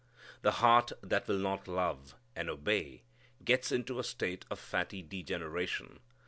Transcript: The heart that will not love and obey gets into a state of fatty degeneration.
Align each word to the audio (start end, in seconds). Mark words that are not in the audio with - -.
The 0.41 0.53
heart 0.53 0.91
that 1.03 1.27
will 1.27 1.37
not 1.37 1.67
love 1.67 2.15
and 2.35 2.49
obey 2.49 3.03
gets 3.45 3.71
into 3.71 3.99
a 3.99 4.03
state 4.03 4.45
of 4.49 4.57
fatty 4.57 5.03
degeneration. 5.03 5.99